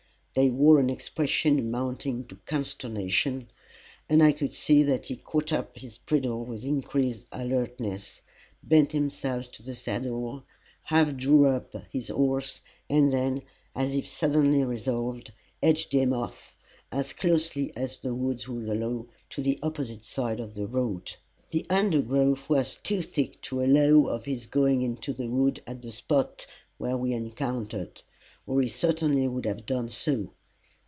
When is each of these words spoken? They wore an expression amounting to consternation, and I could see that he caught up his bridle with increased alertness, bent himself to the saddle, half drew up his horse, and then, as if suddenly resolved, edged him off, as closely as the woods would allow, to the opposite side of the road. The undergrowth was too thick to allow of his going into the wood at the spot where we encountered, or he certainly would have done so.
They 0.33 0.49
wore 0.49 0.79
an 0.79 0.89
expression 0.89 1.59
amounting 1.59 2.25
to 2.27 2.37
consternation, 2.45 3.49
and 4.07 4.23
I 4.23 4.31
could 4.31 4.53
see 4.53 4.81
that 4.83 5.07
he 5.07 5.17
caught 5.17 5.51
up 5.51 5.77
his 5.77 5.97
bridle 5.97 6.45
with 6.45 6.63
increased 6.63 7.27
alertness, 7.33 8.21
bent 8.63 8.93
himself 8.93 9.51
to 9.51 9.61
the 9.63 9.75
saddle, 9.75 10.45
half 10.83 11.17
drew 11.17 11.47
up 11.47 11.75
his 11.91 12.07
horse, 12.07 12.61
and 12.89 13.11
then, 13.11 13.41
as 13.75 13.93
if 13.93 14.07
suddenly 14.07 14.63
resolved, 14.63 15.33
edged 15.61 15.91
him 15.91 16.13
off, 16.13 16.55
as 16.93 17.11
closely 17.11 17.75
as 17.75 17.97
the 17.97 18.15
woods 18.15 18.47
would 18.47 18.69
allow, 18.69 19.07
to 19.31 19.41
the 19.41 19.59
opposite 19.61 20.05
side 20.05 20.39
of 20.39 20.53
the 20.53 20.65
road. 20.65 21.11
The 21.49 21.65
undergrowth 21.69 22.49
was 22.49 22.77
too 22.83 23.01
thick 23.01 23.41
to 23.41 23.61
allow 23.65 24.05
of 24.07 24.23
his 24.23 24.45
going 24.45 24.81
into 24.81 25.11
the 25.11 25.27
wood 25.27 25.61
at 25.67 25.81
the 25.81 25.91
spot 25.91 26.47
where 26.77 26.95
we 26.95 27.11
encountered, 27.11 28.01
or 28.47 28.59
he 28.59 28.67
certainly 28.67 29.27
would 29.27 29.45
have 29.45 29.65
done 29.67 29.87
so. 29.87 30.27